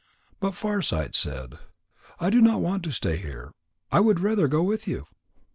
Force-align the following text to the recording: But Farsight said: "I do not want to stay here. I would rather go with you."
But 0.39 0.55
Farsight 0.55 1.13
said: 1.13 1.59
"I 2.19 2.31
do 2.31 2.41
not 2.41 2.59
want 2.61 2.81
to 2.85 2.91
stay 2.91 3.17
here. 3.17 3.53
I 3.91 3.99
would 3.99 4.19
rather 4.19 4.47
go 4.47 4.63
with 4.63 4.87
you." 4.87 5.05